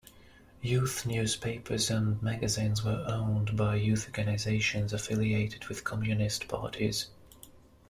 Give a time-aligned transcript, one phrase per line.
[0.63, 7.09] Youth newspapers and magazines were owned by youth organizations affiliated with communist parties.